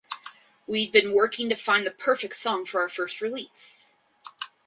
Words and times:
We’d 0.65 0.91
been 0.91 1.13
working 1.13 1.47
to 1.49 1.55
find 1.55 1.85
the 1.85 1.91
perfect 1.91 2.35
song 2.35 2.65
for 2.65 2.81
our 2.81 2.89
first 2.89 3.21
release. 3.21 3.91